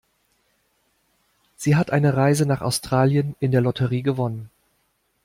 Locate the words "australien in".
2.61-3.51